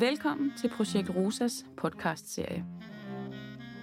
[0.00, 2.64] Velkommen til Projekt Rosas podcast-serie.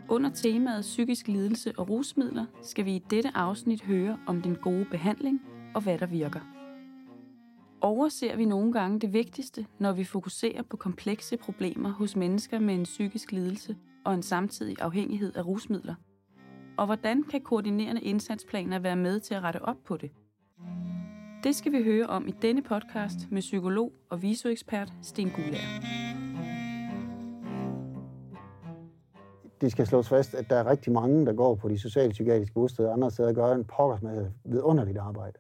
[0.10, 4.86] Under temaet psykisk lidelse og rusmidler skal vi i dette afsnit høre om den gode
[4.92, 5.42] behandling
[5.74, 6.40] og hvad der virker.
[7.82, 12.76] Overser vi nogle gange det vigtigste, når vi fokuserer på komplekse problemer hos mennesker med
[12.76, 15.96] en psykisk lidelse og en samtidig afhængighed af rusmidler?
[16.78, 20.12] Og hvordan kan koordinerende indsatsplaner være med til at rette op på det?
[21.44, 26.05] Det skal vi høre om i denne podcast med psykolog og visoekspert Sten Gulager.
[29.62, 32.88] Det skal slås fast, at der er rigtig mange, der går på de socialpsykiatriske bosteder
[32.88, 35.40] og andre steder og gør en pokkers med vidunderligt arbejde.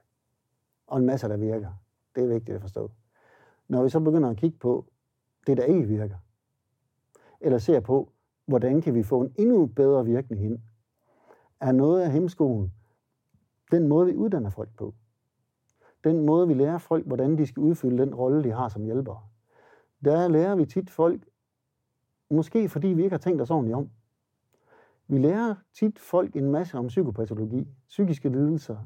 [0.87, 1.71] Og en masse, der virker.
[2.15, 2.91] Det er vigtigt at forstå.
[3.67, 4.85] Når vi så begynder at kigge på
[5.47, 6.17] det, der ikke virker,
[7.41, 8.11] eller ser på,
[8.45, 10.59] hvordan kan vi få en endnu bedre virkning ind,
[11.59, 12.71] er noget af hemskolen
[13.71, 14.93] den måde, vi uddanner folk på.
[16.03, 19.21] Den måde, vi lærer folk, hvordan de skal udfylde den rolle, de har som hjælpere.
[20.05, 21.27] Der lærer vi tit folk,
[22.29, 23.89] måske fordi vi ikke har tænkt os ordentligt om.
[25.07, 28.77] Vi lærer tit folk en masse om psykopatologi, psykiske lidelser,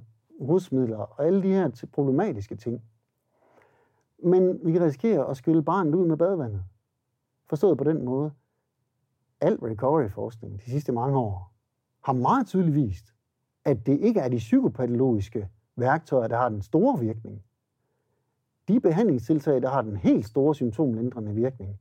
[0.42, 2.84] rusmidler og alle de her problematiske ting.
[4.24, 6.64] Men vi kan risikere at skylle barnet ud med badevandet.
[7.50, 8.32] Forstået på den måde.
[9.42, 11.54] Al recovery-forskning de sidste mange år
[12.04, 13.14] har meget tydeligt vist,
[13.66, 17.44] at det ikke er de psykopatologiske værktøjer, der har den store virkning.
[18.68, 21.80] De behandlingstiltag, der har den helt store symptomlindrende virkning,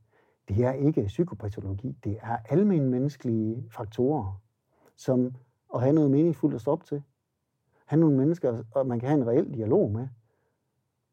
[0.49, 4.41] det er ikke psykopatologi, det er almindelige menneskelige faktorer,
[4.95, 5.35] som
[5.75, 7.03] at have noget meningsfuldt at stoppe til.
[7.85, 10.07] Have nogle mennesker, og man kan have en reel dialog med,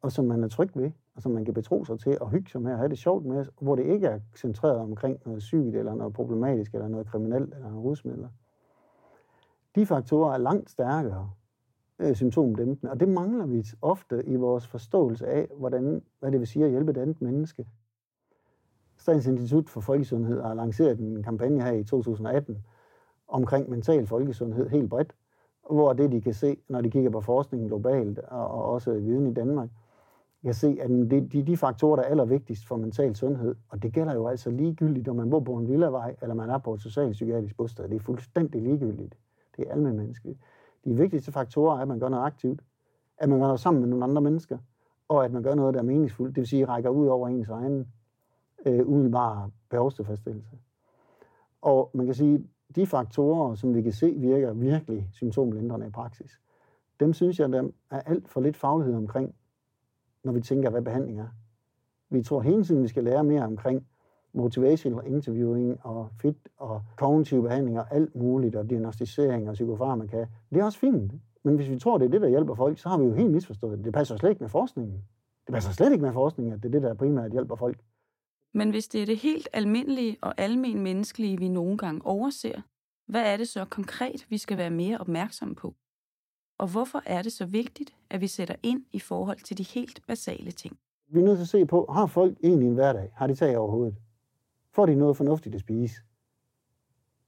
[0.01, 2.49] og som man er tryg ved, og som man kan betro sig til og hygge
[2.49, 5.75] sig med og have det sjovt med, hvor det ikke er centreret omkring noget sygt,
[5.75, 8.29] eller noget problematisk, eller noget kriminelt, eller noget rusmidler.
[9.75, 11.31] De faktorer er langt stærkere
[11.99, 16.47] øh, symptomdæmpende, og det mangler vi ofte i vores forståelse af, hvordan, hvad det vil
[16.47, 17.67] sige at hjælpe et andet menneske.
[18.97, 22.57] Statens Institut for Folkesundhed har lanceret en kampagne her i 2018
[23.27, 25.15] omkring mental folkesundhed helt bredt,
[25.71, 29.27] hvor det de kan se, når de kigger på forskningen globalt og, og også viden
[29.27, 29.69] i Danmark,
[30.43, 33.93] kan se, at det de, de faktorer, der er allervigtigst for mental sundhed, og det
[33.93, 36.81] gælder jo altså ligegyldigt, om man bor på en villavej, eller man er på et
[36.81, 37.89] socialpsykiatrisk bosted.
[37.89, 39.17] Det er fuldstændig ligegyldigt.
[39.57, 40.19] Det er almindeligt
[40.85, 42.61] De vigtigste faktorer er, at man gør noget aktivt,
[43.17, 44.57] at man gør noget sammen med nogle andre mennesker,
[45.07, 47.49] og at man gør noget, der er meningsfuldt, det vil sige, rækker ud over ens
[47.49, 47.87] egen
[48.65, 50.57] øh, umiddelbare behovstilfredsstillelse.
[51.61, 52.43] Og man kan sige,
[52.75, 56.39] de faktorer, som vi kan se virker virkelig symptomlindrende i praksis,
[56.99, 59.35] dem synes jeg, der er alt for lidt faglighed omkring,
[60.23, 61.27] når vi tænker, hvad behandling er.
[62.09, 63.87] Vi tror hele tiden, vi skal lære mere omkring
[64.33, 70.25] motivational interviewing og fit og kognitiv behandling og alt muligt, og diagnostisering og psykofarmaka.
[70.49, 71.11] Det er også fint.
[71.43, 73.31] Men hvis vi tror, det er det, der hjælper folk, så har vi jo helt
[73.31, 73.85] misforstået det.
[73.85, 75.03] Det passer slet ikke med forskningen.
[75.47, 77.79] Det passer slet ikke med forskningen, at det er det, der primært hjælper folk.
[78.57, 82.61] Men hvis det er det helt almindelige og almen menneskelige, vi nogle gange overser,
[83.05, 85.75] hvad er det så konkret, vi skal være mere opmærksomme på?
[86.57, 90.01] Og hvorfor er det så vigtigt, at vi sætter ind i forhold til de helt
[90.07, 90.77] basale ting?
[91.07, 93.11] Vi er nødt til at se på, har folk egentlig en hverdag?
[93.15, 93.95] Har de tag over hovedet?
[94.71, 96.01] Får de noget fornuftigt at spise?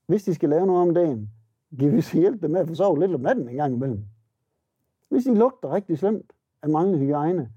[0.06, 1.30] Hvis de skal lave noget om dagen,
[1.80, 4.06] giver vi så hjælp dem med at få sovet lidt om natten en gang imellem.
[5.10, 7.52] Hvis de lugter rigtig slemt af manglende hygiejne,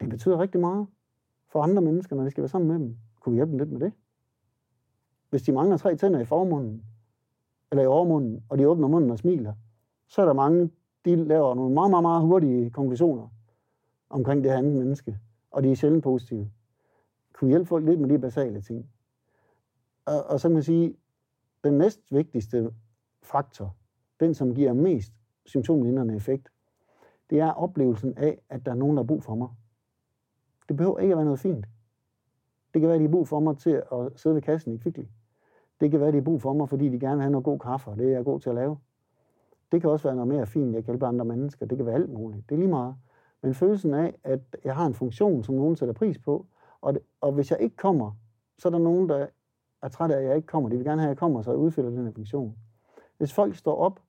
[0.00, 0.86] det betyder rigtig meget
[1.52, 2.96] for andre mennesker, når de skal være sammen med dem.
[3.20, 3.92] Kunne vi hjælpe dem lidt med det?
[5.30, 6.82] Hvis de mangler tre tænder i formunden,
[7.70, 9.54] eller i overmunden, og de åbner munden og smiler,
[10.08, 10.70] så er der mange,
[11.04, 13.28] de laver nogle meget, meget, meget hurtige konklusioner
[14.10, 15.18] omkring det her andet menneske,
[15.50, 16.50] og de er sjældent positive.
[17.32, 18.90] Kunne hjælpe folk lidt med de basale ting.
[20.06, 20.96] Og, og så kan man sige,
[21.64, 22.74] den næst vigtigste
[23.22, 23.76] faktor,
[24.20, 25.12] den som giver mest
[25.46, 26.48] symptomlindrende effekt,
[27.30, 29.48] det er oplevelsen af, at der er nogen, der har brug for mig.
[30.68, 31.66] Det behøver ikke at være noget fint.
[32.74, 34.76] Det kan være, at de har brug for mig til at sidde ved kassen i
[34.76, 35.04] Kvickly.
[35.80, 37.44] Det kan være, at de har brug for mig, fordi de gerne vil have noget
[37.44, 38.78] god kaffe, og det er jeg god til at lave.
[39.72, 41.66] Det kan også være noget mere fint, jeg kan hjælpe andre mennesker.
[41.66, 42.48] Det kan være alt muligt.
[42.48, 42.94] Det er lige meget.
[43.42, 46.46] Men følelsen af, at jeg har en funktion, som nogen sætter pris på,
[46.80, 48.10] og, det, og hvis jeg ikke kommer,
[48.58, 49.26] så er der nogen, der
[49.82, 50.68] er træt af, at jeg ikke kommer.
[50.68, 52.56] De vil gerne have, at jeg kommer, så jeg udfylder den her funktion.
[53.18, 54.00] Hvis folk står op,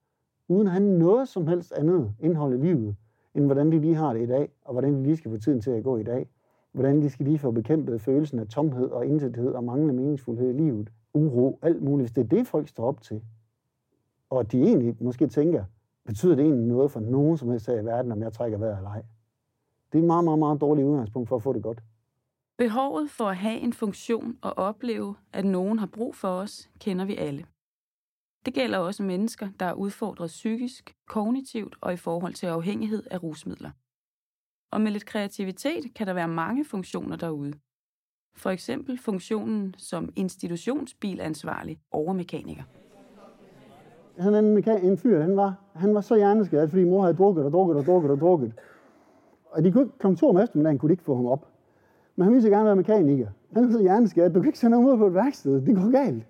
[0.48, 2.96] uden at have noget som helst andet indhold i livet,
[3.36, 5.62] end hvordan de lige har det i dag, og hvordan de lige skal få tiden
[5.62, 6.30] til at gå i dag,
[6.74, 10.58] hvordan de skal lige få bekæmpet følelsen af tomhed og intethed og manglende meningsfuldhed i
[10.58, 12.04] livet, uro, alt muligt.
[12.04, 13.22] Hvis det er det, folk står op til,
[14.30, 15.64] og de egentlig måske tænker,
[16.06, 18.78] betyder det egentlig noget for nogen som helst her i verden, om jeg trækker vejret
[18.78, 19.04] eller ej?
[19.92, 21.84] Det er et meget, meget, meget dårligt udgangspunkt for at få det godt.
[22.58, 27.06] Behovet for at have en funktion og opleve, at nogen har brug for os, kender
[27.06, 27.46] vi alle.
[28.46, 33.24] Det gælder også mennesker, der er udfordret psykisk, kognitivt og i forhold til afhængighed af
[33.24, 33.72] rusmidler.
[34.74, 37.54] Og med lidt kreativitet kan der være mange funktioner derude.
[38.36, 42.64] For eksempel funktionen som institutionsbilansvarlig overmekaniker.
[44.18, 47.46] Han en, mekan- en fyr, han var, han var så hjerneskadet, fordi mor havde drukket
[47.46, 48.54] og drukket og drukket og drukket.
[49.52, 51.48] Og de kunne ikke komme to om eftermiddagen, kunne de ikke få ham op.
[52.16, 53.28] Men han ville så gerne være mekaniker.
[53.54, 55.92] Han var så hjerneskadet, du kan ikke sende ham ud på et værksted, det går
[55.92, 56.24] galt.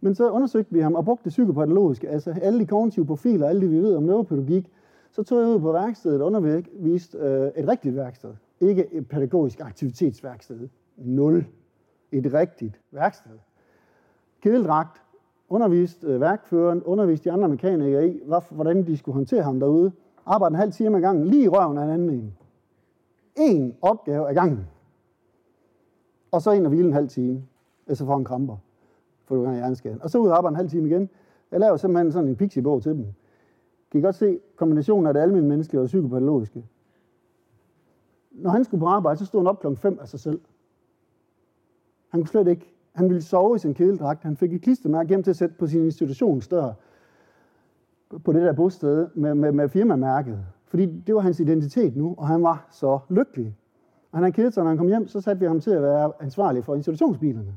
[0.00, 3.60] Men så undersøgte vi ham og brugte det psykopatologiske, altså alle de kognitive profiler, alle
[3.60, 4.70] det vi ved om neuropædagogik.
[5.14, 8.34] Så tog jeg ud på værkstedet og underviste øh, et rigtigt værksted.
[8.60, 10.68] Ikke et pædagogisk aktivitetsværksted.
[10.96, 11.46] Nul.
[12.12, 13.38] Et rigtigt værksted.
[14.42, 15.02] Kedeldragt,
[15.48, 19.92] underviste øh, værkføreren, underviste de andre mekanikere i, hvad, hvordan de skulle håndtere ham derude.
[20.26, 22.34] Arbejde en halv time ad gangen, lige i røven af en anden en.
[23.36, 24.66] En opgave ad gangen.
[26.30, 27.42] Og så ind og hvile en halv time,
[27.92, 28.56] så får han kramper,
[29.24, 30.02] for du kan hjerneskaden.
[30.02, 31.10] Og så ud og arbejde en halv time igen.
[31.50, 33.06] Jeg laver simpelthen sådan en pixiebog til dem.
[33.94, 36.64] Kan I godt se kombinationen af det almindelige menneske og det psykopatologiske?
[38.30, 40.40] Når han skulle på arbejde, så stod han op klokken 5 af sig selv.
[42.08, 42.74] Han kunne slet ikke.
[42.92, 44.22] Han ville sove i sin kedeldragt.
[44.22, 46.72] Han fik et klistermærke hjem til at sætte på sin institutionsdør
[48.24, 50.38] på det der bosted med, med, med firmamærket.
[50.64, 53.56] Fordi det var hans identitet nu, og han var så lykkelig.
[54.12, 55.82] Og han havde kedet sig, når han kom hjem, så satte vi ham til at
[55.82, 57.56] være ansvarlig for institutionsbilerne.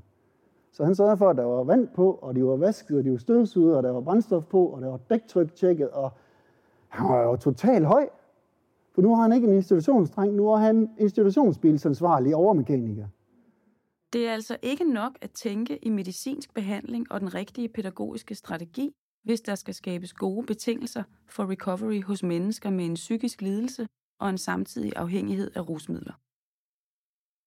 [0.71, 3.11] Så han sørgede for, at der var vand på, og de var vasket, og de
[3.11, 6.11] var støvsuget, og der var brændstof på, og der var dæktryk tjekket, og
[6.97, 8.09] han var jo totalt høj.
[8.93, 13.07] For nu har han ikke en institutionsdreng, nu er han institutionsbilsansvarlig overmekaniker.
[14.13, 18.91] Det er altså ikke nok at tænke i medicinsk behandling og den rigtige pædagogiske strategi,
[19.23, 23.87] hvis der skal skabes gode betingelser for recovery hos mennesker med en psykisk lidelse
[24.19, 26.13] og en samtidig afhængighed af rusmidler.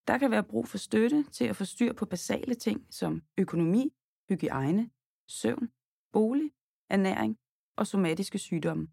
[0.08, 3.93] Der kan være brug for støtte til at få styr på basale ting som økonomi,
[4.29, 4.91] hygiejne,
[5.29, 5.69] søvn,
[6.12, 6.50] bolig,
[6.91, 7.37] ernæring
[7.76, 8.88] og somatiske sygdomme.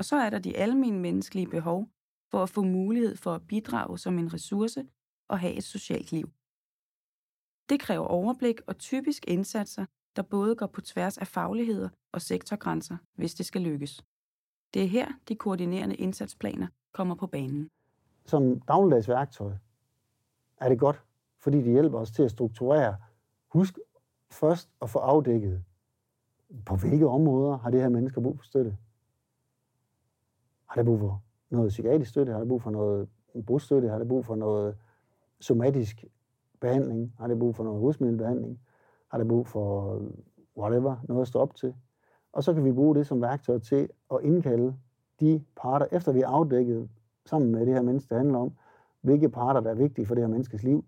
[0.00, 1.88] Og så er der de almindelige menneskelige behov
[2.30, 4.84] for at få mulighed for at bidrage som en ressource
[5.28, 6.30] og have et socialt liv.
[7.68, 9.86] Det kræver overblik og typisk indsatser,
[10.16, 14.04] der både går på tværs af fagligheder og sektorgrænser, hvis det skal lykkes.
[14.74, 17.70] Det er her, de koordinerende indsatsplaner kommer på banen.
[18.26, 19.52] Som dagligdags værktøj
[20.56, 21.02] er det godt,
[21.38, 22.96] fordi det hjælper os til at strukturere.
[23.48, 23.78] Husk
[24.30, 25.64] først at få afdækket,
[26.66, 28.76] på hvilke områder har det her mennesker brug for støtte.
[30.70, 32.32] Har det brug for noget psykiatrisk støtte?
[32.32, 33.08] Har det brug for noget
[33.46, 33.88] brugstøtte?
[33.88, 34.76] Har det brug for noget
[35.40, 36.04] somatisk
[36.60, 37.14] behandling?
[37.18, 38.60] Har det brug for noget rusmiddelbehandling?
[39.10, 39.98] Har det brug for
[40.56, 41.74] whatever, noget at stå op til?
[42.32, 44.74] Og så kan vi bruge det som værktøj til at indkalde
[45.20, 46.88] de parter, efter vi har afdækket
[47.26, 48.52] sammen med det her menneske, det handler om,
[49.00, 50.84] hvilke parter, der er vigtige for det her menneskes liv.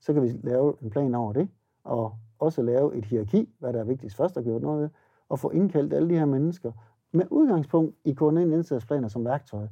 [0.00, 1.48] Så kan vi lave en plan over det,
[1.84, 4.88] og også lave et hierarki, hvad der er vigtigst først at gøre noget ved,
[5.28, 6.72] og få indkaldt alle de her mennesker
[7.12, 9.66] med udgangspunkt i koordinerende indsatsplaner som værktøj,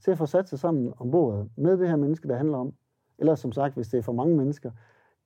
[0.00, 2.74] til at få sat sig sammen om bordet med det her menneske, der handler om.
[3.18, 4.70] Eller som sagt, hvis det er for mange mennesker,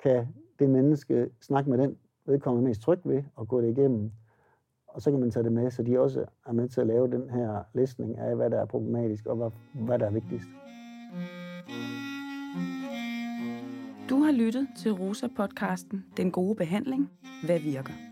[0.03, 0.29] kan
[0.59, 4.13] det menneske snakke med den vedkommende mest tryg ved og gå det igennem.
[4.87, 7.11] Og så kan man tage det med, så de også er med til at lave
[7.11, 10.49] den her listning af, hvad der er problematisk og hvad, hvad der er vigtigst.
[14.11, 17.11] Du har lyttet til Rosa-podcasten Den gode behandling.
[17.45, 18.08] Hvad virker?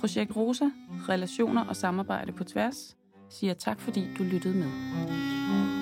[0.00, 0.64] Projekt Rosa,
[1.08, 2.96] relationer og samarbejde på tværs,
[3.30, 5.79] siger tak fordi du lyttede med.